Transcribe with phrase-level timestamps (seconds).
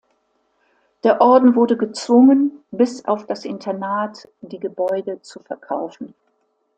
[1.03, 6.15] Der Orden wurde gezwungen, bis auf das Internat die Gebäude zu verkaufen.